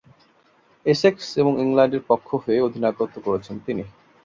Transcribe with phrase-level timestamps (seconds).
[0.85, 3.83] Essex এবং ইংল্যান্ডের পক্ষ হয়ে অধিনায়কত্ব করেছেন তিনি।